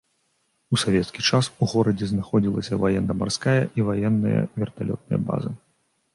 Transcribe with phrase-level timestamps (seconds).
[0.75, 5.49] У савецкі час у горадзе знаходзіліся ваенна-марская і ваенная верталётная база.